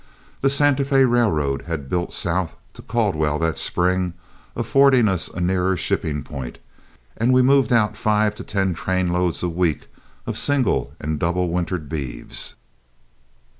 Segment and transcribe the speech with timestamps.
[0.41, 4.13] The Santa Fé Railway had built south to Caldwell that spring,
[4.55, 6.57] affording us a nearer shipping point,
[7.17, 9.85] and we moved out five to ten trainloads a week
[10.25, 12.55] of single and double wintered beeves.